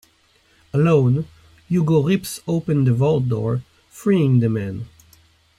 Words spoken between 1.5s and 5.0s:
Hugo rips open the vault door, freeing the man.